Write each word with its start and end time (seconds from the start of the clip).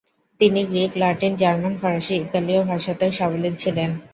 তিনি 0.39 0.61
Greek, 0.63 0.91
Latin, 0.97 1.33
German, 1.35 1.73
ফরাসি, 1.81 2.15
ইতালীয় 2.15 2.61
ভাষাতেও 2.63 3.11
সাবলীল 3.11 3.53
ছিলেন। 3.53 3.89